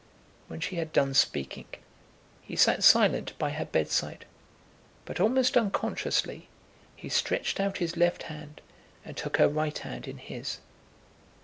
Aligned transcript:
When 0.47 0.59
she 0.59 0.77
had 0.77 0.91
done 0.91 1.13
speaking, 1.13 1.67
he 2.41 2.55
sat 2.55 2.83
silent 2.83 3.37
by 3.37 3.51
her 3.51 3.65
bedside, 3.65 4.25
but, 5.05 5.19
almost 5.19 5.55
unconsciously, 5.55 6.47
he 6.95 7.07
stretched 7.07 7.59
out 7.59 7.77
his 7.77 7.95
left 7.95 8.23
hand 8.23 8.61
and 9.05 9.15
took 9.15 9.37
her 9.37 9.47
right 9.47 9.77
hand 9.77 10.07
in 10.07 10.17
his. 10.17 10.57